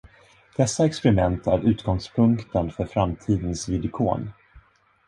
Dessa 0.57 0.85
experiment 0.85 1.47
är 1.47 1.65
utgångspunkten 1.69 2.71
för 2.71 2.85
framtidens 2.85 3.69
vidikon. 3.69 4.31